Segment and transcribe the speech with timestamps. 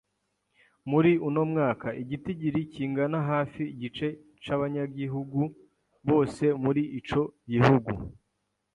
[0.89, 4.07] muri uno mwaka, igitigiri kingana hafi igice
[4.43, 5.41] c'abanyagihugu
[6.07, 7.91] bose muri ico gihugu.